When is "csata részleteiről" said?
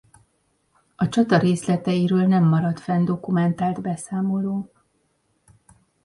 1.09-2.27